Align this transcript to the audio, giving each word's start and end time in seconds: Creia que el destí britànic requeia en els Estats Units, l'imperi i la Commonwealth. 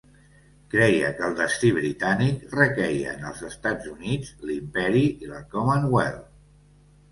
Creia 0.75 1.11
que 1.19 1.27
el 1.27 1.35
destí 1.39 1.69
britànic 1.79 2.47
requeia 2.61 3.13
en 3.13 3.29
els 3.33 3.45
Estats 3.51 3.93
Units, 3.93 4.33
l'imperi 4.49 5.07
i 5.29 5.33
la 5.37 5.45
Commonwealth. 5.55 6.29